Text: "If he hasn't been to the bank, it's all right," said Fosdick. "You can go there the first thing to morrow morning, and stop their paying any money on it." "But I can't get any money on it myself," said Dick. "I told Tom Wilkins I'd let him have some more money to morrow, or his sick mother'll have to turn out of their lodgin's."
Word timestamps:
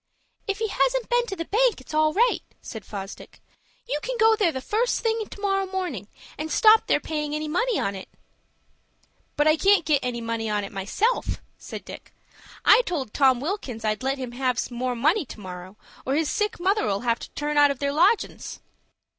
"If 0.47 0.57
he 0.57 0.67
hasn't 0.69 1.09
been 1.09 1.27
to 1.27 1.35
the 1.35 1.45
bank, 1.45 1.79
it's 1.79 1.93
all 1.93 2.11
right," 2.11 2.41
said 2.59 2.85
Fosdick. 2.87 3.39
"You 3.87 3.99
can 4.01 4.17
go 4.17 4.35
there 4.35 4.51
the 4.51 4.59
first 4.59 5.01
thing 5.01 5.23
to 5.29 5.39
morrow 5.39 5.67
morning, 5.67 6.07
and 6.39 6.51
stop 6.51 6.87
their 6.87 6.99
paying 6.99 7.35
any 7.35 7.47
money 7.47 7.77
on 7.77 7.93
it." 7.93 8.09
"But 9.35 9.45
I 9.47 9.55
can't 9.57 9.85
get 9.85 10.03
any 10.03 10.19
money 10.19 10.49
on 10.49 10.63
it 10.63 10.71
myself," 10.71 11.43
said 11.59 11.85
Dick. 11.85 12.15
"I 12.65 12.81
told 12.87 13.13
Tom 13.13 13.39
Wilkins 13.39 13.85
I'd 13.85 14.01
let 14.01 14.17
him 14.17 14.31
have 14.31 14.57
some 14.57 14.75
more 14.79 14.95
money 14.95 15.23
to 15.23 15.39
morrow, 15.39 15.77
or 16.03 16.15
his 16.15 16.31
sick 16.31 16.59
mother'll 16.59 17.01
have 17.01 17.19
to 17.19 17.29
turn 17.33 17.59
out 17.59 17.69
of 17.69 17.77
their 17.77 17.93
lodgin's." 17.93 18.59